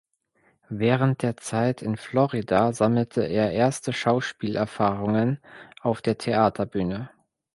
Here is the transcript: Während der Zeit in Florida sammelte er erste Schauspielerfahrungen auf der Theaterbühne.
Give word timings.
Während 0.71 1.21
der 1.21 1.37
Zeit 1.37 1.83
in 1.83 1.95
Florida 1.95 2.73
sammelte 2.73 3.21
er 3.21 3.51
erste 3.51 3.93
Schauspielerfahrungen 3.93 5.39
auf 5.79 6.01
der 6.01 6.17
Theaterbühne. 6.17 7.11